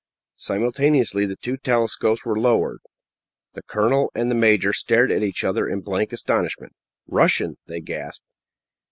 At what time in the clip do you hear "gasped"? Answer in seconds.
7.81-8.25